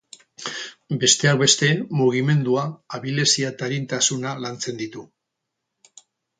[1.03, 1.69] Besteak beste
[1.99, 2.65] mugimendua,
[3.01, 5.07] abilezia eta arintasuna lantzen ditu.